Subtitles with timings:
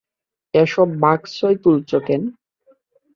[0.53, 2.21] এ-সব বাক্সয় তুলেছ কেন?